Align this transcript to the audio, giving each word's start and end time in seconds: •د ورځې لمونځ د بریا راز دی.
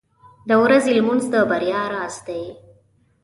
•د 0.49 0.51
ورځې 0.63 0.91
لمونځ 0.97 1.23
د 1.33 1.35
بریا 1.49 1.81
راز 1.93 2.15
دی. 2.27 2.43